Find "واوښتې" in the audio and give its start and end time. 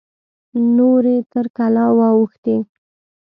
1.97-2.57